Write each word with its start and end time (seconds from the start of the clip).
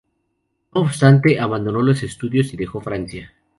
No 0.73 0.81
obstante, 0.81 1.39
abandonó 1.39 1.83
los 1.83 2.01
estudios 2.01 2.51
y 2.55 2.57
dejó 2.57 2.81
Francia. 2.81 3.35